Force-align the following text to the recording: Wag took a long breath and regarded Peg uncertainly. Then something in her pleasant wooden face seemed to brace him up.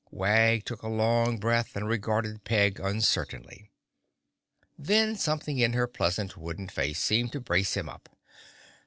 Wag 0.09 0.65
took 0.65 0.81
a 0.81 0.87
long 0.87 1.37
breath 1.37 1.75
and 1.75 1.87
regarded 1.87 2.43
Peg 2.43 2.79
uncertainly. 2.79 3.69
Then 4.75 5.15
something 5.15 5.59
in 5.59 5.73
her 5.73 5.85
pleasant 5.85 6.35
wooden 6.35 6.69
face 6.69 6.97
seemed 6.97 7.31
to 7.33 7.39
brace 7.39 7.77
him 7.77 7.87
up. 7.87 8.09